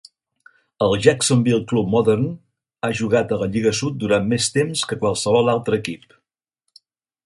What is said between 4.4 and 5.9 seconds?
temps que qualsevol altre